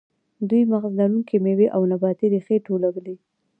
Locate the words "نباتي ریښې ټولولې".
1.91-3.15